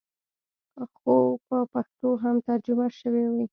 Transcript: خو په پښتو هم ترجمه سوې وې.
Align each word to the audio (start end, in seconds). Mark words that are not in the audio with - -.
خو 0.95 1.15
په 1.47 1.57
پښتو 1.71 2.09
هم 2.23 2.35
ترجمه 2.47 2.85
سوې 2.99 3.25
وې. 3.33 3.45